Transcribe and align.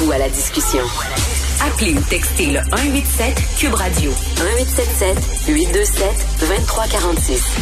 Joignez-vous 0.00 0.12
à 0.12 0.18
la 0.18 0.28
discussion. 0.28 0.82
Appelez 1.66 1.94
ou 1.94 2.02
textez 2.08 2.46
le 2.46 2.60
187 2.70 3.58
Cube 3.58 3.74
Radio 3.74 4.10
1877 4.10 5.48
827 5.48 6.40
2346. 6.40 7.56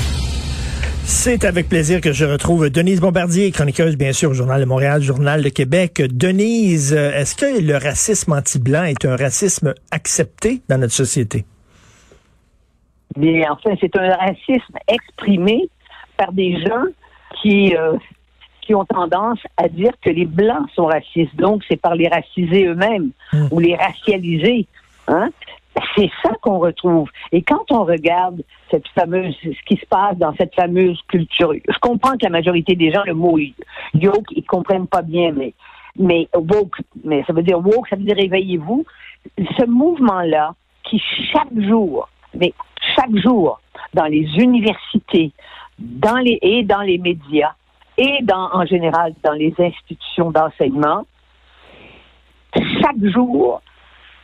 C'est 1.04 1.44
avec 1.44 1.68
plaisir 1.68 2.00
que 2.00 2.12
je 2.12 2.24
retrouve 2.24 2.70
Denise 2.70 3.00
Bombardier, 3.00 3.50
chroniqueuse 3.50 3.96
bien 3.96 4.12
sûr 4.12 4.30
au 4.30 4.34
Journal 4.34 4.60
de 4.60 4.66
Montréal, 4.66 5.02
Journal 5.02 5.42
de 5.42 5.48
Québec. 5.48 6.00
Denise, 6.00 6.92
est-ce 6.92 7.34
que 7.34 7.60
le 7.60 7.76
racisme 7.76 8.32
anti-blanc 8.32 8.84
est 8.84 9.04
un 9.04 9.16
racisme 9.16 9.74
accepté 9.90 10.60
dans 10.68 10.78
notre 10.78 10.94
société? 10.94 11.44
Mais 13.16 13.48
enfin, 13.48 13.74
c'est 13.80 13.96
un 13.96 14.14
racisme 14.14 14.78
exprimé 14.86 15.68
par 16.16 16.32
des 16.32 16.56
gens 16.64 16.84
qui, 17.42 17.74
euh, 17.76 17.96
qui 18.68 18.74
ont 18.74 18.84
tendance 18.84 19.38
à 19.56 19.66
dire 19.66 19.92
que 20.02 20.10
les 20.10 20.26
Blancs 20.26 20.68
sont 20.74 20.84
racistes. 20.84 21.34
Donc, 21.36 21.62
c'est 21.66 21.80
par 21.80 21.94
les 21.94 22.06
racisés 22.06 22.66
eux-mêmes 22.66 23.12
hmm. 23.32 23.46
ou 23.50 23.60
les 23.60 23.74
racialisés. 23.74 24.66
Hein? 25.06 25.30
C'est 25.96 26.10
ça 26.22 26.32
qu'on 26.42 26.58
retrouve. 26.58 27.08
Et 27.32 27.40
quand 27.40 27.64
on 27.70 27.84
regarde 27.84 28.42
cette 28.70 28.86
fameuse, 28.88 29.34
ce 29.42 29.64
qui 29.64 29.80
se 29.80 29.86
passe 29.86 30.18
dans 30.18 30.34
cette 30.34 30.54
fameuse 30.54 31.00
culture, 31.08 31.54
je 31.54 31.78
comprends 31.80 32.12
que 32.12 32.24
la 32.24 32.28
majorité 32.28 32.74
des 32.74 32.92
gens, 32.92 33.00
le 33.06 33.14
mot 33.14 33.38
yoke, 33.94 34.26
ils 34.32 34.44
comprennent 34.44 34.86
pas 34.86 35.00
bien, 35.00 35.32
mais, 35.32 35.54
mais 35.98 36.28
woke, 36.34 36.82
mais 37.04 37.24
ça 37.26 37.32
veut 37.32 37.42
dire 37.42 37.58
woke, 37.58 37.88
ça 37.88 37.96
veut 37.96 38.02
dire 38.02 38.16
réveillez-vous. 38.16 38.84
Ce 39.56 39.64
mouvement-là, 39.64 40.54
qui 40.84 41.02
chaque 41.32 41.58
jour, 41.58 42.06
mais 42.34 42.52
chaque 42.94 43.16
jour, 43.16 43.62
dans 43.94 44.06
les 44.06 44.26
universités, 44.36 45.32
dans 45.78 46.18
les, 46.18 46.38
et 46.42 46.64
dans 46.64 46.82
les 46.82 46.98
médias, 46.98 47.54
et 47.98 48.22
dans, 48.22 48.48
en 48.52 48.64
général 48.64 49.12
dans 49.24 49.32
les 49.32 49.52
institutions 49.58 50.30
d'enseignement, 50.30 51.04
chaque 52.54 53.02
jour, 53.02 53.60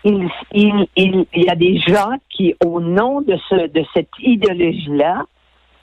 il, 0.04 0.28
il, 0.52 0.86
il, 0.96 1.26
y 1.34 1.48
a 1.48 1.56
des 1.56 1.78
gens 1.78 2.12
qui, 2.30 2.54
au 2.64 2.80
nom 2.80 3.20
de, 3.20 3.36
ce, 3.48 3.66
de 3.68 3.84
cette 3.92 4.10
idéologie-là, 4.20 5.24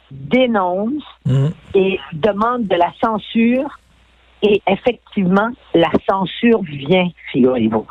dénoncent 0.10 1.04
mmh. 1.26 1.48
et 1.76 2.00
demandent 2.14 2.68
de 2.68 2.76
la 2.76 2.92
censure. 3.04 3.78
Et 4.42 4.62
effectivement, 4.68 5.50
la 5.74 5.92
censure 6.10 6.62
vient, 6.64 7.10
figurez-vous. 7.32 7.86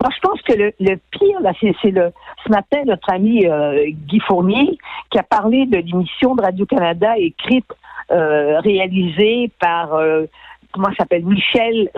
Moi, 0.00 0.10
je 0.12 0.20
pense 0.20 0.42
que 0.42 0.54
le, 0.54 0.72
le 0.80 0.96
pire, 1.12 1.40
là, 1.40 1.52
c'est, 1.60 1.90
le 1.90 2.12
ce 2.44 2.50
matin 2.50 2.82
notre 2.84 3.08
ami 3.12 3.46
euh, 3.46 3.84
Guy 3.88 4.18
Fournier 4.20 4.76
qui 5.10 5.18
a 5.18 5.22
parlé 5.22 5.66
de 5.66 5.76
l'émission 5.76 6.34
de 6.34 6.42
Radio 6.42 6.66
Canada 6.66 7.16
écrite, 7.16 7.72
euh, 8.12 8.60
réalisée 8.60 9.50
par 9.58 9.94
euh, 9.94 10.24
comment 10.72 10.88
s'appelle 10.98 11.24
Michel. 11.24 11.90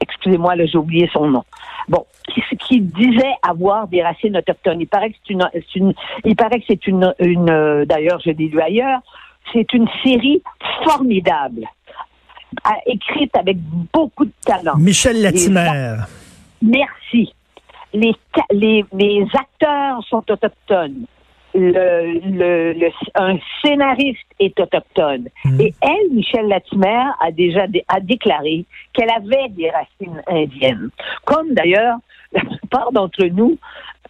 excusez-moi, 0.00 0.56
là, 0.56 0.66
j'ai 0.66 0.78
oublié 0.78 1.08
son 1.12 1.28
nom. 1.28 1.44
Bon, 1.88 2.04
qui, 2.68 2.80
disait 2.80 3.34
avoir 3.42 3.88
des 3.88 4.02
racines 4.02 4.36
autochtones. 4.36 4.80
Il 4.80 4.86
paraît 4.86 5.10
que 5.10 5.16
c'est 5.26 5.34
une, 5.76 5.94
il 6.24 6.36
paraît 6.36 6.60
que 6.60 6.66
c'est 6.68 6.86
une, 6.86 7.14
une 7.18 7.84
d'ailleurs, 7.84 8.20
je 8.24 8.30
l'ai 8.30 8.48
lu 8.48 8.60
ailleurs, 8.60 9.00
c'est 9.52 9.72
une 9.72 9.88
série 10.04 10.42
formidable, 10.84 11.66
écrite 12.86 13.36
avec 13.36 13.56
beaucoup 13.92 14.24
de 14.24 14.32
talent. 14.44 14.76
Michel 14.76 15.22
Latimer. 15.22 15.96
Merci. 16.62 17.32
Les, 17.92 18.14
les, 18.52 18.84
les 18.92 19.26
acteurs 19.34 20.04
sont 20.08 20.22
autochtones 20.30 21.06
le, 21.54 22.74
le, 22.74 22.90
un 23.14 23.36
scénariste 23.62 24.26
est 24.38 24.58
autochtone. 24.60 25.28
Hmm. 25.44 25.60
Et 25.60 25.74
elle, 25.80 26.12
Michel 26.12 26.46
Latimer, 26.48 27.02
a 27.20 27.30
déjà 27.32 27.66
a 27.88 28.00
déclaré 28.00 28.64
qu'elle 28.92 29.10
avait 29.10 29.48
des 29.50 29.70
racines 29.70 30.22
indiennes. 30.26 30.90
Comme 31.24 31.54
d'ailleurs 31.54 31.96
la 32.32 32.42
plupart 32.42 32.92
d'entre 32.92 33.24
nous 33.26 33.58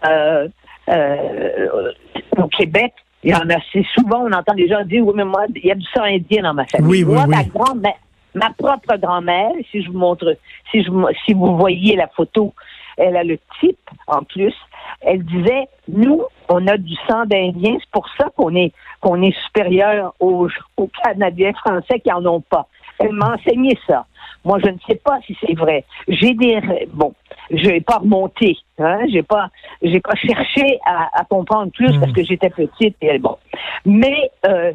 euh, 0.06 0.49
euh, 0.89 1.93
au 2.37 2.49
Québec, 2.49 2.93
il 3.23 3.31
y 3.31 3.34
en 3.34 3.49
a 3.51 3.57
assez 3.57 3.87
souvent, 3.95 4.25
on 4.25 4.33
entend 4.33 4.55
des 4.55 4.69
gens 4.69 4.83
dire 4.84 5.07
oui, 5.07 5.12
mais 5.15 5.25
moi, 5.25 5.45
il 5.55 5.65
y 5.65 5.71
a 5.71 5.75
du 5.75 5.84
sang 5.95 6.05
indien 6.05 6.43
dans 6.43 6.55
ma 6.55 6.65
famille. 6.67 7.05
moi, 7.05 7.27
ma 7.27 7.45
grand-mère, 7.45 7.99
ma 8.34 8.51
propre 8.51 8.97
grand-mère, 8.97 9.51
si 9.71 9.83
je 9.83 9.91
vous 9.91 9.99
montre, 9.99 10.37
si 10.71 10.83
je 10.83 10.91
si 11.27 11.34
vous 11.34 11.57
voyez 11.57 11.97
la 11.97 12.09
photo, 12.09 12.55
elle 12.97 13.17
a 13.17 13.25
le 13.25 13.39
type 13.61 13.78
en 14.06 14.23
plus. 14.23 14.55
Elle 15.01 15.25
disait, 15.25 15.69
nous, 15.89 16.23
on 16.49 16.67
a 16.67 16.77
du 16.77 16.95
sang 17.09 17.25
d'Indien, 17.27 17.77
c'est 17.81 17.91
pour 17.91 18.09
ça 18.19 18.28
qu'on 18.37 18.55
est 18.55 18.73
qu'on 19.01 19.23
est 19.23 19.34
supérieur 19.47 20.15
aux, 20.21 20.49
aux 20.77 20.91
Canadiens 21.03 21.53
français 21.55 22.01
qui 22.01 22.12
en 22.12 22.25
ont 22.27 22.41
pas. 22.41 22.67
Elle 22.99 23.12
m'a 23.12 23.34
enseigné 23.34 23.78
ça. 23.87 24.05
Moi, 24.45 24.59
je 24.62 24.71
ne 24.71 24.78
sais 24.87 24.97
pas 24.97 25.19
si 25.27 25.37
c'est 25.41 25.55
vrai. 25.55 25.84
J'ai 26.09 26.34
des 26.34 26.61
bon, 26.93 27.15
je 27.51 27.69
n'ai 27.69 27.81
pas 27.81 27.99
remonté, 27.99 28.56
hein, 28.78 29.01
j'ai 29.11 29.22
pas, 29.22 29.49
j'ai 29.83 30.01
pas 30.01 30.15
cherché 30.15 30.78
à, 30.87 31.25
comprendre 31.25 31.72
plus 31.72 31.99
parce 31.99 32.12
que 32.12 32.22
j'étais 32.22 32.51
petite 32.51 32.97
et 33.01 33.19
bon. 33.19 33.37
Mais 33.84 34.31
euh, 34.47 34.72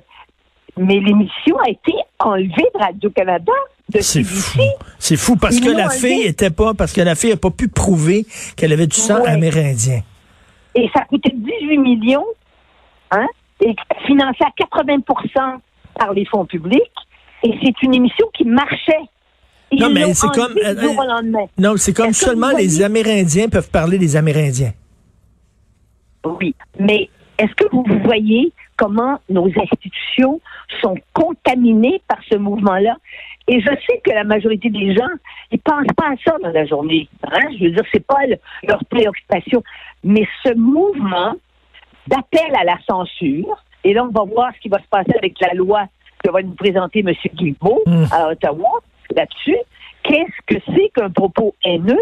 mais 0.77 0.99
l'émission 0.99 1.57
a 1.59 1.69
été 1.69 1.93
enlevée 2.19 2.69
de 2.73 2.79
Radio 2.79 3.09
Canada. 3.11 3.51
C'est 3.99 4.23
fou. 4.23 4.61
C'est 4.99 5.15
fou 5.15 5.35
parce 5.35 5.59
que 5.59 5.69
la 5.69 5.89
fille 5.89 6.23
était 6.23 6.49
pas, 6.49 6.73
parce 6.73 6.91
que 6.93 7.01
la 7.01 7.15
fille 7.15 7.31
n'a 7.31 7.37
pas 7.37 7.51
pu 7.51 7.67
prouver 7.67 8.25
qu'elle 8.55 8.73
avait 8.73 8.87
du 8.87 8.95
sang 8.95 9.23
amérindien. 9.25 10.01
Et 10.73 10.89
ça 10.93 11.05
coûtait 11.05 11.33
18 11.33 11.77
millions, 11.77 12.25
hein, 13.11 13.27
et 13.61 13.73
financé 14.05 14.39
à 14.43 14.79
80% 14.79 15.59
par 15.97 16.13
les 16.13 16.25
fonds 16.25 16.45
publics. 16.45 16.81
Et 17.43 17.53
c'est 17.63 17.81
une 17.83 17.93
émission 17.93 18.27
qui 18.33 18.43
marchait. 18.43 18.93
non, 19.71 19.89
mais 19.89 20.13
c'est 20.13 20.27
comme, 20.29 20.55
non, 21.57 21.77
c'est 21.77 21.93
comme 21.93 22.13
seulement 22.13 22.49
les 22.49 22.81
Amérindiens 22.81 23.47
peuvent 23.47 23.69
parler 23.69 23.97
des 23.97 24.15
Amérindiens. 24.15 24.73
Oui, 26.25 26.55
mais 26.79 27.09
est-ce 27.37 27.53
que 27.55 27.69
vous 27.71 27.85
voyez 28.03 28.51
comment 28.77 29.19
nos 29.29 29.47
institutions 29.47 30.39
sont 30.81 30.95
contaminées 31.13 32.01
par 32.07 32.19
ce 32.29 32.35
mouvement-là? 32.35 32.97
Et 33.47 33.59
je 33.59 33.69
sais 33.87 34.01
que 34.03 34.11
la 34.11 34.23
majorité 34.23 34.69
des 34.69 34.95
gens, 34.95 35.07
ils 35.51 35.59
pensent 35.59 35.93
pas 35.95 36.07
à 36.07 36.15
ça 36.25 36.37
dans 36.41 36.49
la 36.49 36.65
journée. 36.65 37.07
Hein? 37.23 37.47
Je 37.59 37.65
veux 37.65 37.71
dire, 37.71 37.83
c'est 37.93 38.05
pas 38.05 38.19
leur 38.63 38.83
préoccupation. 38.85 39.63
Mais 40.03 40.27
ce 40.43 40.53
mouvement 40.55 41.35
d'appel 42.07 42.55
à 42.59 42.63
la 42.63 42.77
censure, 42.87 43.63
et 43.83 43.93
là, 43.93 44.03
on 44.03 44.11
va 44.11 44.23
voir 44.23 44.51
ce 44.55 44.59
qui 44.61 44.69
va 44.69 44.79
se 44.79 44.87
passer 44.87 45.13
avec 45.15 45.39
la 45.39 45.53
loi 45.53 45.85
que 46.23 46.31
va 46.31 46.41
nous 46.41 46.55
présenter 46.55 46.99
M. 46.99 47.13
Guilbeault 47.35 47.83
mmh. 47.85 48.05
à 48.11 48.29
Ottawa 48.29 48.69
là-dessus. 49.15 49.57
Qu'est-ce 50.03 50.55
que 50.55 50.61
c'est 50.73 50.89
qu'un 50.89 51.11
propos 51.11 51.55
haineux? 51.63 51.99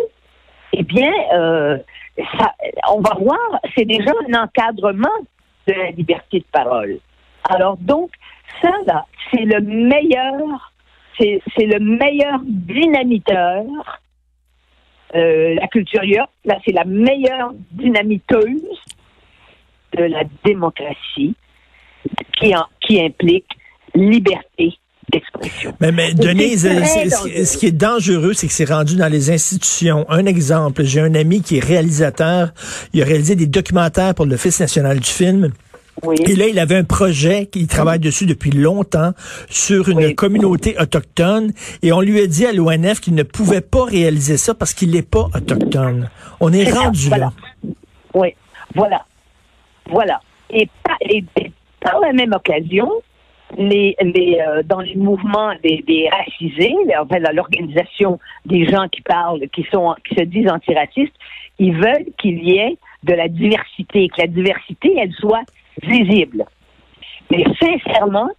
Eh 0.72 0.84
bien, 0.84 1.12
euh, 1.34 1.78
on 2.90 3.02
va 3.02 3.16
voir, 3.20 3.60
c'est 3.76 3.86
déjà 3.86 4.12
un 4.30 4.44
encadrement 4.44 5.08
de 5.68 5.74
la 5.74 5.92
liberté 5.92 6.40
de 6.40 6.46
parole. 6.52 7.00
Alors 7.50 7.78
donc, 7.78 8.12
ça, 8.62 8.72
là, 8.86 9.06
c'est 9.32 9.46
le 9.46 9.60
meilleur 9.62 10.72
c'est 11.18 11.66
le 11.66 11.80
meilleur 11.80 12.40
dynamiteur. 12.44 13.64
Euh, 15.16 15.54
la 15.56 15.68
culture 15.68 16.02
là, 16.44 16.60
c'est 16.66 16.72
la 16.72 16.86
meilleure 16.86 17.52
dynamiteuse 17.72 18.82
de 19.96 20.04
la 20.06 20.24
démocratie 20.44 21.36
qui, 22.40 22.54
qui 22.82 23.00
implique 23.00 23.48
liberté 23.94 24.74
d'expression. 25.14 25.74
Mais, 25.80 25.92
mais 25.92 26.14
Denise, 26.14 26.64
ce, 26.64 27.58
qui 27.58 27.68
est 27.68 27.72
dangereux, 27.72 28.34
c'est 28.34 28.48
que 28.48 28.54
c'est 28.54 28.70
rendu 28.70 28.96
dans 28.96 29.08
les 29.08 29.32
institutions. 29.32 30.06
Un 30.10 30.26
exemple, 30.26 30.84
j'ai 30.84 31.00
un 31.00 31.16
ami 31.16 31.42
qui 31.42 31.58
est 31.58 31.64
réalisateur, 31.64 32.54
il 32.94 33.02
a 33.02 33.06
réalisé 33.06 33.36
des 33.36 33.48
documentaires 33.48 34.16
pour 34.16 34.26
l'Office 34.26 34.60
national 34.60 35.00
du 35.00 35.10
film. 35.10 35.52
Et 36.28 36.36
là, 36.36 36.48
il 36.48 36.60
avait 36.60 36.76
un 36.76 36.84
projet, 36.84 37.50
il 37.54 37.68
travaille 37.68 38.00
dessus 38.00 38.26
depuis 38.26 38.52
longtemps, 38.52 39.12
sur 39.50 39.88
une 39.90 40.16
communauté 40.16 40.76
autochtone. 40.80 41.54
Et 41.82 41.94
on 41.94 42.02
lui 42.02 42.20
a 42.20 42.28
dit 42.28 42.46
à 42.46 42.52
l'ONF 42.52 43.00
qu'il 43.00 43.16
ne 43.16 43.24
pouvait 43.24 43.62
pas 43.62 43.86
réaliser 43.86 44.38
ça 44.38 44.54
parce 44.54 44.74
qu'il 44.74 44.92
n'est 44.92 45.02
pas 45.02 45.30
autochtone. 45.34 46.10
On 46.40 46.52
est, 46.52 46.70
rendu 46.70 47.10
là. 47.10 47.32
Oui, 48.14 48.36
voilà. 48.76 49.06
Voilà. 49.90 50.20
Et 50.50 50.68
par, 50.84 52.00
la 52.00 52.14
même 52.14 52.34
occasion, 52.34 52.90
les, 53.58 53.96
les 54.02 54.40
euh, 54.40 54.64
dans 54.64 54.80
les 54.80 54.96
mouvements 54.96 55.54
des, 55.64 55.84
des 55.88 56.10
racisés, 56.10 56.76
enfin 57.00 57.20
l'organisation 57.20 58.20
des 58.46 58.66
gens 58.66 58.88
qui 58.90 59.02
parlent, 59.02 59.48
qui 59.50 59.66
sont 59.72 59.96
qui 60.08 60.16
se 60.16 60.24
disent 60.24 60.50
antiracistes, 60.50 61.14
ils 61.60 61.74
veulent 61.74 62.06
qu'il 62.18 62.44
y 62.44 62.58
ait 62.58 62.78
de 63.04 63.14
la 63.14 63.28
diversité, 63.28 64.08
que 64.10 64.22
la 64.22 64.28
diversité 64.28 64.96
elle 64.98 65.14
soit 65.14 65.44
visible. 65.82 66.46
Mais 67.32 67.44
sincèrement, 67.60 68.30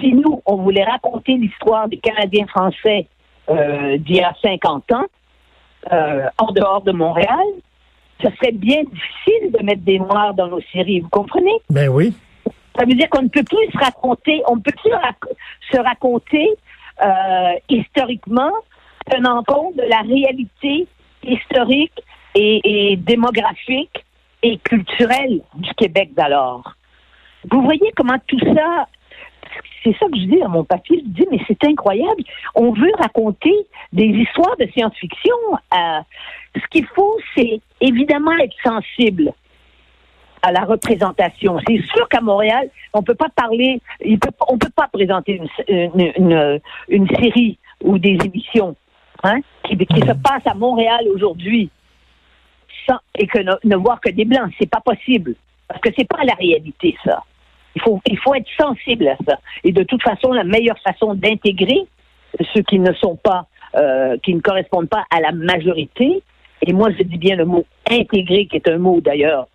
si 0.00 0.12
nous 0.12 0.42
on 0.46 0.56
voulait 0.56 0.84
raconter 0.84 1.34
l'histoire 1.34 1.88
des 1.88 1.98
Canadiens 1.98 2.46
français 2.46 3.06
euh, 3.48 3.96
d'il 3.98 4.16
y 4.16 4.20
a 4.20 4.34
50 4.42 4.92
ans, 4.92 5.06
euh, 5.92 6.26
en 6.38 6.52
dehors 6.52 6.82
de 6.82 6.92
Montréal, 6.92 7.46
ce 8.22 8.28
serait 8.30 8.52
bien 8.52 8.82
difficile 8.82 9.52
de 9.52 9.64
mettre 9.64 9.82
des 9.82 9.98
Noirs 9.98 10.34
dans 10.34 10.48
nos 10.48 10.60
séries, 10.72 11.00
vous 11.00 11.08
comprenez? 11.08 11.54
Ben 11.70 11.88
oui. 11.88 12.12
Ça 12.78 12.84
veut 12.84 12.94
dire 12.94 13.08
qu'on 13.10 13.22
ne 13.22 13.28
peut 13.28 13.42
plus 13.42 13.72
se 13.72 13.78
raconter, 13.78 14.40
on 14.46 14.56
ne 14.56 14.60
peut 14.60 14.72
plus 14.72 14.92
se 15.72 15.78
raconter 15.78 16.48
euh, 17.02 17.52
historiquement 17.68 18.52
tenant 19.10 19.42
compte 19.42 19.76
de 19.76 19.82
la 19.82 20.00
réalité 20.02 20.86
historique 21.24 22.00
et, 22.34 22.96
démographique 22.98 24.04
et 24.42 24.58
culturelle 24.58 25.40
du 25.54 25.74
Québec 25.74 26.10
d'alors. 26.14 26.74
Vous 27.50 27.62
voyez 27.62 27.90
comment 27.96 28.18
tout 28.28 28.38
ça, 28.40 28.86
c'est 29.82 29.96
ça 29.98 30.06
que 30.06 30.16
je 30.16 30.26
dis 30.26 30.42
à 30.42 30.48
mon 30.48 30.62
papier, 30.62 31.02
je 31.04 31.10
dis, 31.10 31.26
mais 31.30 31.40
c'est 31.48 31.64
incroyable. 31.64 32.22
On 32.54 32.72
veut 32.72 32.92
raconter 32.98 33.54
des 33.92 34.06
histoires 34.06 34.56
de 34.58 34.66
science-fiction. 34.72 35.34
Euh, 35.74 36.00
ce 36.54 36.66
qu'il 36.70 36.86
faut, 36.86 37.16
c'est 37.36 37.60
évidemment 37.80 38.36
être 38.36 38.54
sensible 38.62 39.32
à 40.42 40.52
la 40.52 40.60
représentation. 40.60 41.58
C'est 41.66 41.82
sûr 41.94 42.08
qu'à 42.08 42.20
Montréal, 42.20 42.68
on 42.92 43.02
peut 43.02 43.14
pas 43.14 43.28
parler, 43.34 43.80
il 44.04 44.18
peut, 44.18 44.30
on 44.48 44.58
peut 44.58 44.72
pas 44.74 44.88
présenter 44.92 45.40
une, 45.68 46.60
une, 46.88 47.08
série 47.16 47.58
ou 47.82 47.98
des 47.98 48.18
émissions 48.24 48.76
hein, 49.22 49.40
qui, 49.64 49.76
qui 49.76 50.00
se 50.00 50.12
passent 50.12 50.46
à 50.46 50.54
Montréal 50.54 51.06
aujourd'hui 51.14 51.70
et 53.18 53.26
que 53.26 53.38
ne, 53.66 53.76
voir 53.76 54.00
que 54.00 54.10
des 54.10 54.24
blancs, 54.24 54.50
c'est 54.58 54.70
pas 54.70 54.80
possible 54.80 55.34
parce 55.66 55.80
que 55.80 55.90
c'est 55.96 56.08
pas 56.08 56.24
la 56.24 56.34
réalité 56.34 56.96
ça. 57.04 57.22
Il 57.76 57.82
faut 57.82 58.00
il 58.06 58.18
faut 58.18 58.34
être 58.34 58.48
sensible 58.58 59.08
à 59.08 59.16
ça. 59.26 59.38
Et 59.64 59.72
de 59.72 59.82
toute 59.82 60.02
façon, 60.02 60.32
la 60.32 60.44
meilleure 60.44 60.78
façon 60.78 61.14
d'intégrer 61.14 61.86
ceux 62.54 62.62
qui 62.62 62.78
ne 62.78 62.92
sont 62.94 63.16
pas 63.16 63.46
euh, 63.76 64.16
qui 64.22 64.34
ne 64.34 64.40
correspondent 64.40 64.88
pas 64.88 65.04
à 65.10 65.20
la 65.20 65.32
majorité, 65.32 66.22
et 66.62 66.72
moi 66.72 66.88
je 66.96 67.02
dis 67.02 67.18
bien 67.18 67.36
le 67.36 67.44
mot 67.44 67.66
intégrer, 67.90 68.46
qui 68.46 68.56
est 68.56 68.68
un 68.68 68.78
mot 68.78 69.00
d'ailleurs 69.00 69.46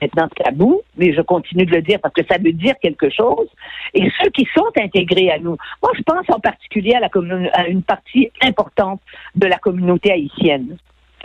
maintenant 0.00 0.28
tabou, 0.28 0.82
mais 0.96 1.12
je 1.12 1.20
continue 1.20 1.66
de 1.66 1.74
le 1.74 1.82
dire 1.82 1.98
parce 2.00 2.14
que 2.14 2.24
ça 2.30 2.38
veut 2.38 2.52
dire 2.52 2.74
quelque 2.80 3.10
chose. 3.10 3.48
Et 3.94 4.10
ceux 4.20 4.30
qui 4.30 4.46
sont 4.54 4.70
intégrés 4.76 5.30
à 5.30 5.38
nous, 5.38 5.56
moi 5.82 5.92
je 5.96 6.02
pense 6.02 6.28
en 6.28 6.40
particulier 6.40 6.94
à, 6.94 7.68
une 7.68 7.82
partie 7.82 8.30
importante 8.42 9.00
de 9.34 9.46
la 9.46 9.58
communauté 9.58 10.12
haïtienne, 10.12 10.76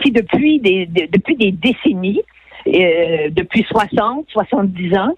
qui 0.02 0.10
depuis 0.10 0.60
des, 0.60 0.86
depuis 0.86 1.36
des 1.36 1.52
décennies, 1.52 2.22
euh, 2.66 3.28
depuis 3.30 3.64
60, 3.68 4.26
70 4.30 4.96
ans, 4.96 5.16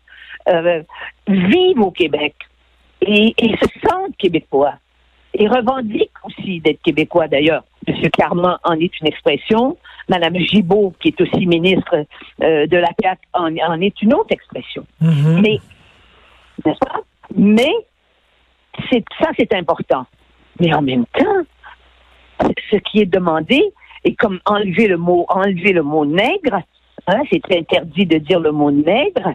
euh, 0.48 0.82
vivent 1.26 1.80
au 1.80 1.90
Québec 1.90 2.34
et, 3.00 3.34
et 3.38 3.56
se 3.56 3.88
sentent 3.88 4.16
québécois 4.16 4.74
et 5.34 5.46
revendiquent 5.46 6.10
aussi 6.24 6.60
d'être 6.60 6.82
québécois 6.82 7.28
d'ailleurs. 7.28 7.64
M. 7.86 7.94
Carman 8.10 8.58
en 8.64 8.74
est 8.74 9.00
une 9.00 9.06
expression. 9.06 9.76
Mme 10.08 10.38
Gibault, 10.38 10.94
qui 11.00 11.08
est 11.08 11.20
aussi 11.20 11.46
ministre 11.46 12.04
euh, 12.42 12.66
de 12.66 12.76
la 12.76 12.88
CAQ, 13.00 13.20
en, 13.34 13.80
est 13.80 14.02
une 14.02 14.14
autre 14.14 14.30
expression. 14.30 14.86
Mm-hmm. 15.02 15.40
Mais, 15.40 15.58
n'est-ce 16.64 16.78
pas? 16.78 17.00
Mais, 17.36 17.72
c'est, 18.90 19.04
ça, 19.20 19.30
c'est 19.38 19.52
important. 19.54 20.06
Mais 20.60 20.74
en 20.74 20.82
même 20.82 21.04
temps, 21.06 22.46
ce 22.70 22.76
qui 22.76 23.00
est 23.00 23.06
demandé, 23.06 23.62
et 24.04 24.14
comme 24.14 24.40
enlever 24.46 24.88
le 24.88 24.96
mot, 24.96 25.26
enlever 25.28 25.72
le 25.72 25.82
mot 25.82 26.04
nègre, 26.04 26.62
hein, 27.06 27.20
c'est 27.30 27.56
interdit 27.56 28.06
de 28.06 28.18
dire 28.18 28.40
le 28.40 28.52
mot 28.52 28.70
nègre, 28.70 29.34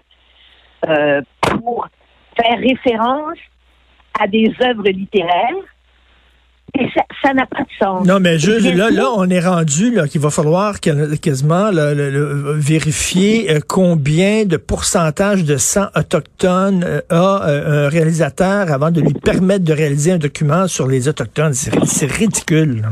euh, 0.87 1.21
pour 1.41 1.87
faire 2.35 2.59
référence 2.59 3.37
à 4.19 4.27
des 4.27 4.53
œuvres 4.61 4.89
littéraires 4.89 5.72
et 6.79 6.89
ça 7.21 7.33
n'a 7.33 7.45
pas 7.45 7.61
de 7.61 7.69
sens. 7.79 8.07
Non, 8.07 8.19
mais 8.19 8.39
juste 8.39 8.65
là, 8.73 8.89
là, 8.89 9.09
on 9.15 9.29
est 9.29 9.39
rendu 9.39 9.93
là 9.93 10.07
qu'il 10.07 10.21
va 10.21 10.31
falloir 10.31 10.79
quasiment 10.79 11.69
vérifier 12.55 13.51
euh, 13.51 13.59
combien 13.67 14.45
de 14.45 14.57
pourcentage 14.57 15.43
de 15.43 15.57
sang 15.57 15.85
autochtone 15.95 16.83
euh, 16.83 17.01
a 17.09 17.47
euh, 17.47 17.85
un 17.85 17.89
réalisateur 17.89 18.71
avant 18.71 18.89
de 18.89 19.01
lui 19.01 19.13
permettre 19.13 19.63
de 19.63 19.73
réaliser 19.73 20.13
un 20.13 20.17
document 20.17 20.67
sur 20.67 20.87
les 20.87 21.07
autochtones. 21.07 21.53
C'est 21.53 22.11
ridicule. 22.11 22.83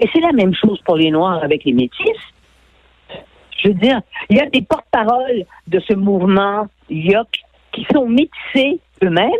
Et 0.00 0.08
c'est 0.12 0.20
la 0.20 0.32
même 0.32 0.54
chose 0.54 0.80
pour 0.84 0.96
les 0.96 1.10
Noirs 1.10 1.42
avec 1.42 1.64
les 1.64 1.72
Métis. 1.72 2.06
Je 3.62 3.68
veux 3.68 3.74
dire, 3.74 4.00
il 4.30 4.36
y 4.36 4.40
a 4.40 4.46
des 4.46 4.62
porte-paroles 4.62 5.44
de 5.66 5.80
ce 5.80 5.94
mouvement 5.94 6.68
YOC 6.88 7.28
qui 7.72 7.86
sont 7.92 8.08
métissés 8.08 8.78
eux-mêmes. 9.02 9.30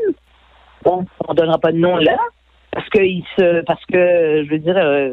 Bon, 0.84 1.04
on 1.28 1.32
ne 1.32 1.36
donnera 1.36 1.58
pas 1.58 1.70
de 1.70 1.78
nom 1.78 1.96
là, 1.96 2.16
parce 2.72 2.88
que 2.88 3.00
il 3.00 3.24
se, 3.36 3.62
parce 3.64 3.84
que 3.86 4.44
je 4.44 4.50
veux 4.50 4.58
dire, 4.58 4.76
euh, 4.76 5.10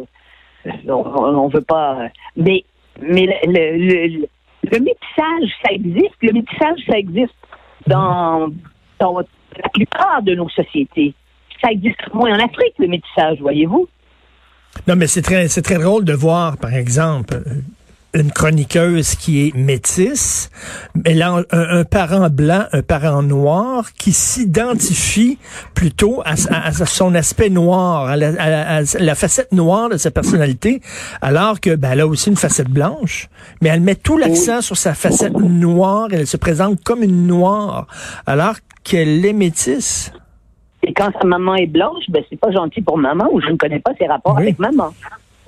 on, 0.88 1.47
veut 1.50 1.61
pas. 1.61 2.09
Mais 2.35 2.63
mais 3.01 3.25
le, 3.45 4.25
le, 4.63 4.79
métissage, 4.79 5.50
ça 5.63 5.71
existe. 5.71 6.15
Le 6.21 6.33
métissage, 6.33 6.79
ça 6.89 6.97
existe 6.97 7.33
dans, 7.88 8.50
dans 9.00 9.19
la 9.19 9.69
plupart 9.73 10.21
de 10.23 10.35
nos 10.35 10.50
sociétés. 10.50 11.13
Ça 11.61 11.71
existe 11.71 12.13
moins 12.13 12.31
en 12.31 12.44
Afrique, 12.44 12.73
le 12.79 12.88
métissage, 12.88 13.39
voyez-vous. 13.41 13.88
Non, 14.88 14.95
mais 14.95 15.07
c'est 15.07 15.21
très, 15.21 15.47
c'est 15.47 15.62
très 15.62 15.77
drôle 15.77 16.05
de 16.05 16.13
voir, 16.13 16.57
par 16.57 16.73
exemple, 16.73 17.41
une 18.13 18.31
chroniqueuse 18.31 19.15
qui 19.15 19.47
est 19.47 19.56
métisse, 19.56 20.50
a 21.06 21.44
un, 21.51 21.83
parent 21.83 22.29
blanc, 22.29 22.65
un 22.71 22.81
parent 22.81 23.21
noir 23.21 23.94
qui 23.94 24.13
s'identifie 24.13 25.38
plutôt 25.75 26.21
à, 26.25 26.35
son 26.35 27.13
aspect 27.13 27.50
noir, 27.50 28.07
à 28.07 28.17
la, 28.17 29.15
facette 29.15 29.51
noire 29.51 29.89
de 29.89 29.97
sa 29.97 30.11
personnalité, 30.11 30.81
alors 31.21 31.59
que 31.59 31.75
ben, 31.75 31.91
elle 31.91 32.01
a 32.01 32.07
aussi 32.07 32.29
une 32.29 32.35
facette 32.35 32.69
blanche, 32.69 33.29
mais 33.61 33.69
elle 33.69 33.81
met 33.81 33.95
tout 33.95 34.17
l'accent 34.17 34.62
sur 34.62 34.77
sa 34.77 34.94
facette 34.94 35.38
noire, 35.38 36.07
elle 36.12 36.27
se 36.27 36.38
présente 36.38 36.83
comme 36.83 37.03
une 37.03 37.27
noire, 37.27 37.88
alors 38.25 38.55
qu'elle 38.83 39.23
est 39.23 39.33
métisse. 39.33 40.12
Et 40.81 40.94
quand 40.94 41.12
sa 41.19 41.27
maman 41.27 41.55
est 41.55 41.67
blanche, 41.67 42.05
ben 42.09 42.23
c'est 42.29 42.39
pas 42.39 42.51
gentil 42.51 42.81
pour 42.81 42.97
maman 42.97 43.27
ou 43.31 43.41
je 43.41 43.50
ne 43.50 43.57
connais 43.57 43.79
pas 43.79 43.91
ses 44.00 44.07
rapports 44.07 44.38
avec 44.38 44.57
maman 44.57 44.94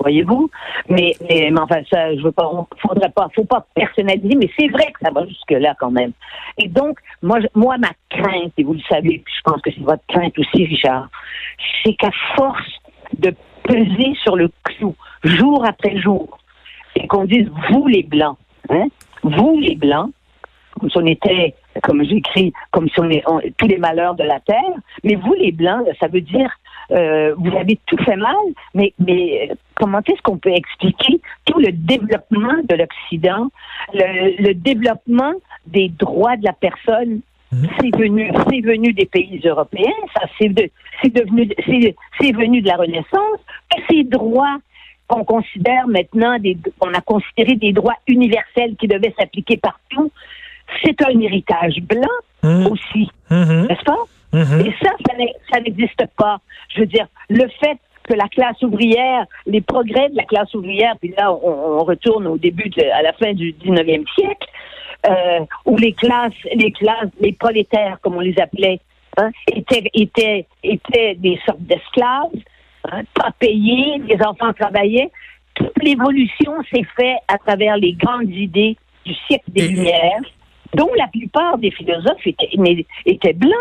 voyez-vous. 0.02 0.50
Mais, 0.88 1.12
mais, 1.28 1.50
enfin, 1.58 1.80
ça, 1.90 2.14
je 2.14 2.22
veux 2.22 2.32
pas, 2.32 2.50
faudrait 2.80 3.10
pas, 3.10 3.28
faut 3.34 3.44
pas 3.44 3.66
personnaliser, 3.74 4.36
mais 4.36 4.50
c'est 4.58 4.68
vrai 4.68 4.86
que 4.92 5.00
ça 5.04 5.10
va 5.10 5.26
jusque 5.26 5.50
là 5.50 5.74
quand 5.78 5.90
même. 5.90 6.12
Et 6.58 6.68
donc, 6.68 6.98
moi, 7.22 7.38
moi, 7.54 7.76
ma 7.78 7.90
crainte, 8.10 8.52
et 8.58 8.64
vous 8.64 8.74
le 8.74 8.82
savez, 8.88 9.22
puis 9.24 9.34
je 9.36 9.50
pense 9.50 9.60
que 9.62 9.70
c'est 9.70 9.82
votre 9.82 10.04
crainte 10.08 10.38
aussi, 10.38 10.64
Richard, 10.64 11.08
c'est 11.82 11.94
qu'à 11.94 12.10
force 12.36 12.80
de 13.18 13.34
peser 13.64 14.14
sur 14.22 14.36
le 14.36 14.50
clou 14.64 14.94
jour 15.24 15.64
après 15.64 15.98
jour, 15.98 16.38
et 16.96 17.06
qu'on 17.06 17.24
dise 17.24 17.48
vous 17.70 17.86
les 17.86 18.02
blancs, 18.02 18.36
hein, 18.70 18.86
vous 19.22 19.58
les 19.60 19.76
blancs, 19.76 20.10
comme 20.78 20.90
si 20.90 20.98
on 20.98 21.06
était, 21.06 21.54
comme 21.82 22.04
j'écris, 22.04 22.52
comme 22.70 22.88
si 22.88 23.00
on 23.00 23.10
est 23.10 23.24
tous 23.56 23.66
les 23.66 23.78
malheurs 23.78 24.14
de 24.14 24.24
la 24.24 24.40
terre, 24.40 24.74
mais 25.04 25.14
vous 25.14 25.34
les 25.34 25.52
blancs, 25.52 25.86
ça 26.00 26.08
veut 26.08 26.20
dire 26.20 26.50
euh, 26.90 27.34
vous 27.38 27.56
avez 27.56 27.78
tout 27.86 27.96
fait 28.04 28.16
mal, 28.16 28.34
mais, 28.74 28.92
mais 28.98 29.50
comment 29.76 30.00
est-ce 30.00 30.20
qu'on 30.22 30.38
peut 30.38 30.52
expliquer 30.52 31.20
tout 31.46 31.58
le 31.58 31.72
développement 31.72 32.56
de 32.68 32.74
l'Occident, 32.74 33.48
le, 33.94 34.52
développement 34.52 35.32
des 35.66 35.88
droits 35.88 36.36
de 36.36 36.44
la 36.44 36.52
personne 36.52 37.20
mhm. 37.52 37.68
c'est 37.80 37.96
venu, 37.96 38.30
c'est 38.48 38.60
venu 38.60 38.92
des 38.92 39.06
pays 39.06 39.40
européens, 39.44 39.90
ça, 40.14 40.26
c'est, 40.38 40.48
devenu, 40.48 41.48
c'est, 42.20 42.32
venu 42.32 42.60
de 42.60 42.68
la 42.68 42.76
Renaissance. 42.76 43.40
ces 43.88 44.04
droits 44.04 44.58
qu'on 45.06 45.24
considère 45.24 45.86
maintenant, 45.88 46.38
des, 46.38 46.56
qu'on 46.78 46.92
a 46.94 47.00
considéré 47.00 47.56
des 47.56 47.72
droits 47.72 47.96
universels 48.06 48.76
qui 48.76 48.88
devaient 48.88 49.14
s'appliquer 49.18 49.56
partout, 49.56 50.10
c'est 50.82 51.02
un 51.02 51.18
héritage 51.20 51.76
blanc 51.82 52.08
mhm. 52.42 52.66
aussi, 52.66 53.10
mhm. 53.30 53.66
n'est-ce 53.68 53.84
pas? 53.84 54.04
Mm-hmm. 54.32 54.66
Et 54.66 54.74
ça, 54.82 54.90
ça 55.52 55.60
n'existe 55.60 56.06
pas. 56.16 56.38
Je 56.74 56.80
veux 56.80 56.86
dire, 56.86 57.06
le 57.28 57.46
fait 57.60 57.78
que 58.04 58.14
la 58.14 58.28
classe 58.28 58.60
ouvrière, 58.62 59.26
les 59.46 59.60
progrès 59.60 60.08
de 60.08 60.16
la 60.16 60.24
classe 60.24 60.52
ouvrière, 60.54 60.94
puis 61.00 61.14
là, 61.16 61.32
on, 61.32 61.84
retourne 61.84 62.26
au 62.26 62.38
début, 62.38 62.70
à 62.92 63.02
la 63.02 63.12
fin 63.12 63.32
du 63.32 63.52
19e 63.52 64.04
siècle, 64.14 64.48
euh, 65.08 65.40
où 65.66 65.76
les 65.76 65.92
classes, 65.92 66.32
les 66.54 66.72
classes, 66.72 67.10
les 67.20 67.32
prolétaires, 67.32 67.98
comme 68.02 68.16
on 68.16 68.20
les 68.20 68.38
appelait, 68.38 68.80
hein, 69.18 69.30
étaient, 69.52 69.90
étaient, 69.94 70.46
étaient 70.62 71.14
des 71.16 71.38
sortes 71.44 71.60
d'esclaves, 71.60 72.30
hein, 72.90 73.02
pas 73.14 73.30
payés, 73.38 73.98
les 74.06 74.24
enfants 74.24 74.52
travaillaient. 74.52 75.10
Toute 75.54 75.82
l'évolution 75.82 76.52
s'est 76.72 76.86
faite 76.96 77.18
à 77.28 77.36
travers 77.38 77.76
les 77.76 77.92
grandes 77.92 78.30
idées 78.30 78.76
du 79.04 79.14
siècle 79.26 79.44
des 79.48 79.68
Lumières, 79.68 80.22
dont 80.74 80.90
la 80.96 81.06
plupart 81.08 81.58
des 81.58 81.70
philosophes 81.70 82.26
étaient, 82.26 82.86
étaient 83.06 83.32
blancs. 83.32 83.52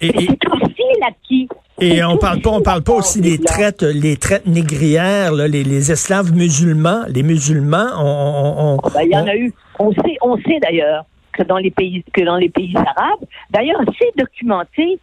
Et, 0.00 0.08
c'est 0.08 0.52
aussi 0.52 0.82
l'acquis. 1.00 1.48
Et 1.80 2.02
on 2.04 2.16
parle 2.16 2.40
pas, 2.40 2.50
on 2.50 2.62
parle 2.62 2.82
pas 2.82 2.94
aussi 2.94 3.20
des 3.20 3.38
traites, 3.38 3.82
les 3.82 4.16
traites 4.16 4.46
négrières, 4.46 5.32
là, 5.32 5.48
les, 5.48 5.62
les, 5.62 5.92
esclaves 5.92 6.32
musulmans, 6.32 7.04
les 7.08 7.22
musulmans, 7.22 7.88
on, 7.98 8.78
ah, 8.82 8.88
ben, 8.94 9.02
il 9.02 9.12
y 9.12 9.16
en 9.16 9.26
a 9.26 9.36
eu. 9.36 9.52
On 9.78 9.92
sait, 9.92 10.16
on 10.22 10.36
sait 10.38 10.58
d'ailleurs 10.60 11.04
que 11.32 11.42
dans 11.42 11.58
les 11.58 11.70
pays, 11.70 12.02
que 12.12 12.22
dans 12.22 12.36
les 12.36 12.48
pays 12.48 12.74
arabes, 12.76 13.24
d'ailleurs, 13.50 13.80
c'est 13.98 14.16
documenté 14.16 14.98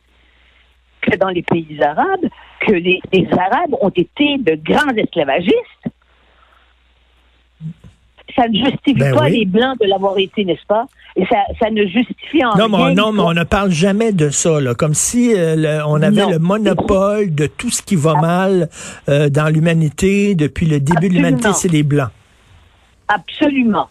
que 1.02 1.16
dans 1.18 1.30
les 1.30 1.44
pays 1.44 1.82
arabes, 1.82 2.28
que 2.66 2.74
les, 2.74 3.02
les 3.12 3.28
Arabes 3.32 3.76
ont 3.82 3.90
été 3.90 4.38
de 4.40 4.56
grands 4.56 4.96
esclavagistes 4.96 5.84
ça 8.36 8.48
ne 8.48 8.58
justifie 8.58 8.94
ben 8.94 9.16
pas 9.16 9.30
les 9.30 9.46
Blancs 9.46 9.78
de 9.82 9.88
l'avoir 9.88 10.18
été, 10.18 10.46
n'est-ce 10.46 10.66
pas? 10.68 10.86
Et 11.16 11.26
ça, 11.26 11.38
ça 11.60 11.70
ne 11.70 11.86
justifie 11.86 12.44
en 12.44 12.56
non, 12.58 12.76
rien... 12.76 12.90
Mais 12.90 12.96
non, 12.96 13.12
mais 13.12 13.22
on 13.22 13.34
ne 13.34 13.44
parle 13.44 13.72
jamais 13.72 14.12
de 14.12 14.30
ça, 14.30 14.60
là, 14.60 14.74
comme 14.74 14.94
si 14.94 15.34
euh, 15.36 15.86
on 15.88 16.02
avait 16.02 16.26
le 16.26 16.40
monopole 16.40 17.34
de 17.34 17.48
tout 17.48 17.70
ce 17.70 17.82
qui 17.82 17.96
va 17.96 18.16
mal 18.16 18.70
euh, 19.10 19.30
dans 19.30 19.54
l'humanité 19.54 20.36
depuis 20.36 20.66
le 20.66 20.80
début 20.80 21.10
de 21.10 21.14
l'humanité, 21.14 21.50
c'est 21.54 21.72
les 21.72 21.84
Blancs. 21.84 22.10
Absolument. 23.08 23.90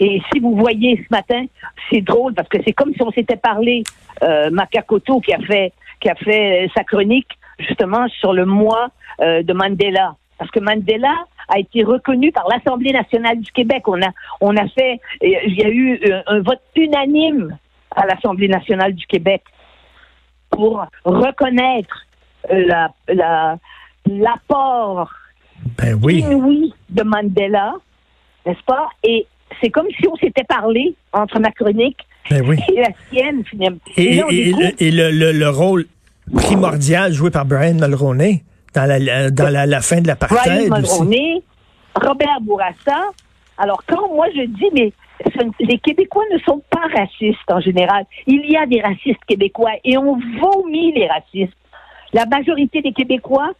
Et 0.00 0.20
si 0.32 0.40
vous 0.40 0.56
voyez 0.56 0.96
ce 0.96 1.14
matin, 1.14 1.44
c'est 1.90 2.00
drôle 2.00 2.34
parce 2.34 2.48
que 2.48 2.58
c'est 2.64 2.72
comme 2.72 2.92
si 2.94 3.02
on 3.02 3.10
s'était 3.10 3.36
parlé, 3.36 3.84
euh, 4.22 4.50
Makakoto 4.50 5.20
qui 5.20 5.32
a 5.32 5.38
fait 5.38 5.72
qui 6.00 6.08
a 6.08 6.14
fait 6.14 6.70
sa 6.74 6.82
chronique 6.84 7.28
justement 7.58 8.08
sur 8.08 8.32
le 8.32 8.46
mois 8.46 8.88
euh, 9.20 9.42
de 9.42 9.52
Mandela. 9.52 10.14
Parce 10.40 10.50
que 10.52 10.60
Mandela 10.60 11.26
a 11.48 11.58
été 11.58 11.84
reconnu 11.84 12.32
par 12.32 12.48
l'Assemblée 12.48 12.92
nationale 12.92 13.38
du 13.40 13.52
Québec. 13.52 13.86
On 13.86 14.00
a, 14.00 14.08
on 14.40 14.56
a 14.56 14.66
fait, 14.68 14.98
il 15.20 15.54
y 15.54 15.62
a 15.62 15.68
eu 15.68 16.00
euh, 16.02 16.22
un 16.26 16.40
vote 16.40 16.62
unanime 16.74 17.58
à 17.94 18.06
l'Assemblée 18.06 18.48
nationale 18.48 18.94
du 18.94 19.06
Québec 19.06 19.42
pour 20.48 20.86
reconnaître 21.04 22.06
euh, 22.50 22.66
la, 22.66 22.88
la, 23.08 23.58
l'apport 24.06 25.12
ben 25.76 26.00
oui. 26.02 26.20
inouï 26.20 26.72
de 26.88 27.02
Mandela, 27.02 27.74
n'est-ce 28.46 28.64
pas? 28.64 28.88
Et 29.04 29.26
c'est 29.60 29.68
comme 29.68 29.88
si 30.00 30.08
on 30.08 30.16
s'était 30.16 30.44
parlé 30.44 30.94
entre 31.12 31.38
ma 31.38 31.50
chronique 31.50 31.98
ben 32.30 32.42
oui. 32.48 32.56
et 32.74 32.80
la 32.80 32.92
sienne, 33.12 33.44
finalement. 33.44 33.78
Et, 33.98 34.22
et, 34.78 34.90
le, 34.90 35.10
le, 35.10 35.32
le, 35.32 35.48
rôle 35.50 35.84
primordial 36.32 37.12
joué 37.12 37.30
par 37.30 37.44
Brian 37.44 37.74
Mulroney 37.74 38.42
dans 38.74 38.86
la, 38.86 39.30
dans 39.30 39.48
la, 39.48 39.66
la 39.66 39.80
fin 39.80 40.00
de 40.00 40.06
l'apartheid 40.06 40.70
Mulroney, 40.70 41.42
Robert 41.94 42.40
Bourassa. 42.40 43.00
Alors, 43.58 43.82
quand 43.86 44.14
moi 44.14 44.26
je 44.34 44.42
dis, 44.42 44.70
mais 44.72 44.92
les 45.60 45.78
Québécois 45.78 46.24
ne 46.32 46.38
sont 46.38 46.62
pas 46.70 46.86
racistes 46.96 47.50
en 47.50 47.60
général. 47.60 48.06
Il 48.26 48.50
y 48.50 48.56
a 48.56 48.66
des 48.66 48.80
racistes 48.80 49.24
québécois 49.26 49.72
et 49.84 49.98
on 49.98 50.18
vomit 50.40 50.92
les 50.92 51.06
racistes. 51.06 51.56
La 52.12 52.26
majorité 52.26 52.80
des 52.80 52.92
Québécois 52.92 53.50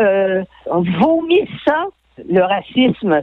euh, 0.00 0.42
vomissent 0.66 1.48
ça, 1.66 1.84
le 2.28 2.42
racisme. 2.42 3.22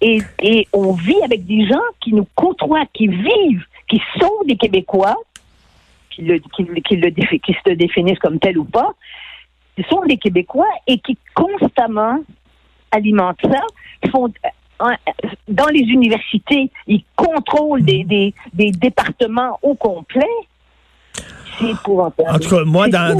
Et, 0.00 0.18
et 0.42 0.68
on 0.72 0.92
vit 0.92 1.22
avec 1.24 1.46
des 1.46 1.66
gens 1.66 1.80
qui 2.00 2.12
nous 2.12 2.26
côtoient, 2.34 2.84
qui 2.92 3.08
vivent, 3.08 3.64
qui 3.88 4.02
sont 4.20 4.44
des 4.46 4.56
Québécois, 4.56 5.16
qui, 6.10 6.22
le, 6.22 6.38
qui, 6.38 6.66
qui, 6.82 6.96
le, 6.96 7.10
qui 7.10 7.56
se 7.64 7.72
définissent 7.72 8.18
comme 8.18 8.38
tel 8.38 8.58
ou 8.58 8.64
pas, 8.64 8.94
qui 9.76 9.84
sont 9.88 10.02
des 10.06 10.16
Québécois 10.16 10.68
et 10.86 10.98
qui 10.98 11.16
constamment 11.34 12.18
alimentent 12.90 13.40
ça. 13.42 13.62
Euh, 14.82 14.88
dans 15.48 15.68
les 15.68 15.80
universités, 15.80 16.70
ils 16.86 17.02
contrôlent 17.14 17.84
des 17.84 18.34
départements 18.54 19.58
au 19.62 19.74
complet. 19.74 20.26
En 21.62 22.38
tout 22.38 22.50
cas, 22.50 22.64
moi, 22.64 22.88
dans, 22.88 23.16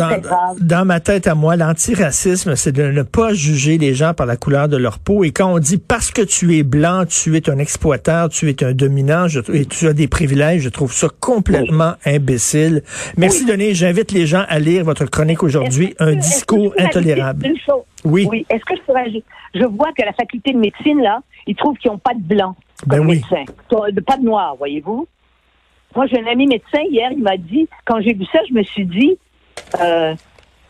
dans, 0.60 0.84
ma 0.84 1.00
tête 1.00 1.26
à 1.26 1.34
moi, 1.34 1.56
l'antiracisme, 1.56 2.54
c'est 2.56 2.72
de 2.72 2.82
ne 2.82 3.02
pas 3.02 3.32
juger 3.32 3.78
les 3.78 3.94
gens 3.94 4.14
par 4.14 4.26
la 4.26 4.36
couleur 4.36 4.68
de 4.68 4.76
leur 4.76 4.98
peau. 4.98 5.24
Et 5.24 5.30
quand 5.30 5.52
on 5.52 5.58
dit 5.58 5.78
parce 5.78 6.10
que 6.10 6.22
tu 6.22 6.56
es 6.56 6.62
blanc, 6.62 7.04
tu 7.06 7.36
es 7.36 7.48
un 7.50 7.58
exploiteur, 7.58 8.28
tu 8.28 8.48
es 8.48 8.64
un 8.64 8.72
dominant 8.72 9.26
et 9.52 9.64
tu 9.66 9.88
as 9.88 9.92
des 9.92 10.08
privilèges, 10.08 10.62
je 10.62 10.68
trouve 10.68 10.92
ça 10.92 11.08
complètement 11.20 11.94
imbécile. 12.04 12.82
Merci, 13.16 13.44
Denis. 13.44 13.74
J'invite 13.74 14.12
les 14.12 14.26
gens 14.26 14.44
à 14.48 14.58
lire 14.58 14.84
votre 14.84 15.06
chronique 15.06 15.42
aujourd'hui, 15.42 15.94
Un 15.98 16.14
discours 16.14 16.74
intolérable. 16.78 17.46
Oui. 18.04 18.26
oui. 18.30 18.46
Est-ce 18.50 18.64
que 18.64 18.76
je 18.76 18.82
pourrais 18.82 19.10
Je 19.54 19.64
vois 19.64 19.92
que 19.96 20.04
la 20.04 20.12
faculté 20.12 20.52
de 20.52 20.58
médecine, 20.58 21.00
là, 21.02 21.20
ils 21.46 21.56
trouvent 21.56 21.76
qu'ils 21.76 21.90
n'ont 21.90 21.98
pas 21.98 22.14
de 22.14 22.22
blanc 22.22 22.54
ben 22.86 22.98
comme 22.98 23.08
oui. 23.08 23.16
médecin. 23.16 23.52
Pas 24.06 24.16
de 24.16 24.24
noir, 24.24 24.54
voyez-vous? 24.56 25.08
Moi, 25.96 26.06
j'ai 26.06 26.20
un 26.20 26.26
ami 26.26 26.46
médecin 26.46 26.82
hier, 26.90 27.10
il 27.10 27.22
m'a 27.22 27.38
dit, 27.38 27.66
quand 27.86 28.02
j'ai 28.02 28.12
vu 28.12 28.26
ça, 28.26 28.40
je 28.46 28.52
me 28.52 28.62
suis 28.62 28.84
dit, 28.84 29.16
euh, 29.80 30.14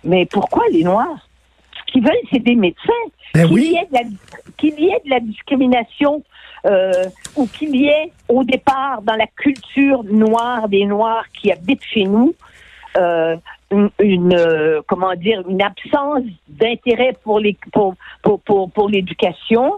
mais 0.05 0.25
pourquoi 0.25 0.63
les 0.71 0.85
Noirs? 0.85 1.29
Ce 1.79 1.93
qu'ils 1.93 2.05
veulent, 2.05 2.15
c'est 2.33 2.39
des 2.39 2.55
médecins. 2.55 2.93
Ben 3.35 3.49
qu'il, 3.49 3.61
y 3.61 3.77
ait 3.77 5.01
de 5.05 5.11
la, 5.11 5.21
discrimination 5.21 6.23
euh, 6.65 6.93
ou 7.35 7.47
qu'il 7.49 7.75
y 7.75 7.87
ait 7.89 8.13
au 8.29 8.45
départ 8.45 9.03
dans 9.03 9.17
la 9.17 9.27
culture 9.27 10.05
noire 10.05 10.69
des 10.69 10.85
Noirs 10.85 11.25
qui 11.35 11.51
habitent 11.51 11.85
chez 11.85 12.05
nous 12.05 12.35
euh, 12.97 13.37
une, 14.01 14.81
comment 14.87 15.15
dire 15.17 15.43
une 15.49 15.61
absence 15.61 16.23
d'intérêt 16.49 17.15
pour 17.25 17.41
les 17.41 17.57
pour, 17.73 17.97
pour, 18.23 18.41
pour, 18.41 18.71
pour 18.71 18.89
l'éducation. 18.89 19.75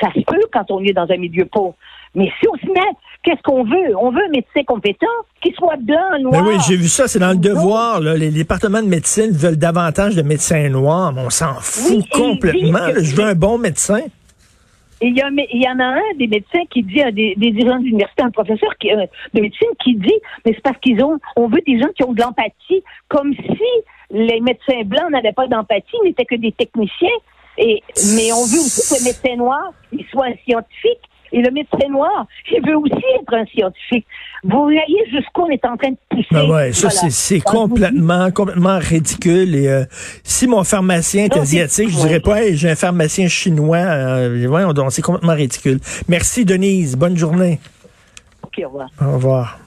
Ça 0.00 0.12
se 0.12 0.20
peut 0.20 0.46
quand 0.52 0.70
on 0.70 0.84
est 0.84 0.92
dans 0.92 1.10
un 1.10 1.16
milieu 1.16 1.46
pauvre. 1.46 1.74
Mais 2.14 2.30
si 2.40 2.48
on 2.48 2.56
se 2.56 2.66
met, 2.66 2.80
qu'est-ce 3.22 3.42
qu'on 3.42 3.64
veut? 3.64 3.96
On 4.00 4.10
veut 4.10 4.24
un 4.24 4.30
médecin 4.30 4.62
compétent, 4.66 5.06
qui 5.42 5.52
soit 5.52 5.76
blanc, 5.76 6.18
noir. 6.20 6.42
Ben 6.42 6.48
oui, 6.48 6.54
j'ai 6.66 6.76
vu 6.76 6.88
ça, 6.88 7.06
c'est 7.06 7.18
dans 7.18 7.30
le 7.30 7.36
devoir. 7.36 8.00
Là. 8.00 8.16
Les 8.16 8.30
départements 8.30 8.82
de 8.82 8.88
médecine 8.88 9.30
veulent 9.30 9.56
davantage 9.58 10.16
de 10.16 10.22
médecins 10.22 10.68
noirs, 10.68 11.12
mais 11.12 11.22
on 11.22 11.30
s'en 11.30 11.54
fout 11.60 12.08
complètement. 12.10 12.78
je 13.00 13.14
veux 13.14 13.24
un 13.24 13.34
bon 13.34 13.58
médecin. 13.58 14.00
Et 15.02 15.06
il 15.06 15.16
y, 15.16 15.58
y, 15.58 15.68
en 15.68 15.78
a 15.78 15.84
un 15.84 16.14
des 16.18 16.26
médecins 16.26 16.64
qui 16.70 16.82
dit, 16.82 17.00
des, 17.12 17.34
des 17.34 17.52
dirigeants 17.52 17.78
d'université, 17.78 18.22
un 18.22 18.30
professeur 18.30 18.68
qui, 18.78 18.92
euh, 18.92 19.06
de 19.32 19.40
médecine 19.40 19.68
qui 19.82 19.94
dit, 19.94 20.12
mais 20.44 20.52
c'est 20.52 20.62
parce 20.62 20.76
qu'ils 20.78 21.02
ont, 21.02 21.18
on 21.36 21.48
veut 21.48 21.62
des 21.66 21.80
gens 21.80 21.88
qui 21.96 22.04
ont 22.04 22.12
de 22.12 22.20
l'empathie, 22.20 22.82
comme 23.08 23.32
si 23.34 23.64
les 24.10 24.40
médecins 24.40 24.82
blancs 24.84 25.10
n'avaient 25.10 25.32
pas 25.32 25.46
d'empathie, 25.46 25.96
n'étaient 26.04 26.26
que 26.26 26.34
des 26.34 26.52
techniciens. 26.52 27.08
Et, 27.56 27.82
mais 28.14 28.30
on 28.32 28.44
veut 28.44 28.60
aussi 28.60 28.94
que 28.94 29.00
le 29.00 29.04
médecin 29.06 29.36
noir, 29.36 29.72
il 29.92 30.04
soit 30.10 30.26
un 30.26 30.34
scientifique, 30.44 31.00
et 31.32 31.40
le 31.40 31.50
médecin 31.50 31.88
noir, 31.88 32.26
il 32.50 32.60
veut 32.66 32.76
aussi 32.76 33.04
être 33.20 33.34
un 33.34 33.44
scientifique. 33.46 34.06
Vous 34.42 34.62
voyez 34.62 35.04
jusqu'où 35.10 35.42
on 35.42 35.50
est 35.50 35.64
en 35.64 35.76
train 35.76 35.90
de 35.90 35.96
pousser. 36.08 36.26
Ben 36.30 36.50
ouais, 36.50 36.72
ça 36.72 36.90
c'est 36.90 37.40
complètement 37.40 38.30
complètement 38.30 38.78
ridicule. 38.78 39.54
Et 39.54 39.68
euh, 39.68 39.84
si 40.24 40.46
mon 40.46 40.64
pharmacien 40.64 41.24
est 41.24 41.36
asiatique, 41.36 41.90
je 41.90 41.96
dirais 41.96 42.20
pas, 42.20 42.52
j'ai 42.52 42.70
un 42.70 42.76
pharmacien 42.76 43.28
chinois. 43.28 43.78
Euh, 43.78 44.88
c'est 44.90 45.02
complètement 45.02 45.34
ridicule. 45.34 45.78
Merci 46.08 46.44
Denise. 46.44 46.96
Bonne 46.96 47.16
journée. 47.16 47.60
Ok, 48.42 48.60
au 48.64 48.68
revoir. 48.68 48.88
Au 49.00 49.12
revoir. 49.12 49.58